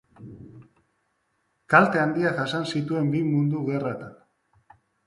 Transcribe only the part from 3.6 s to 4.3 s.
gerretan.